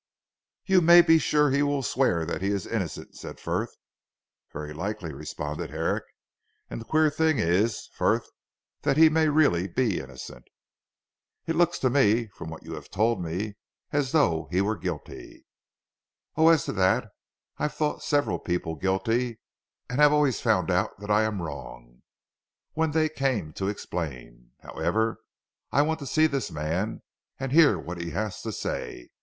[0.65, 3.77] "You may be sure he will swear that he is innocent," said Frith.
[4.51, 6.05] "Very likely," responded Herrick,
[6.71, 8.27] "and the queer thing is Frith
[8.81, 10.45] that he may really be innocent."
[11.45, 13.57] "It looks to me, from what you have told me,
[13.91, 15.45] as though he were guilty."
[16.35, 17.11] "Oh, as to that,
[17.59, 19.39] I've thought several people guilty
[19.87, 22.01] and have always found out that I am wrong,
[22.73, 24.53] when they came to explain.
[24.61, 25.19] However,
[25.71, 27.03] I want to see this man
[27.39, 29.09] and hear what he has to say.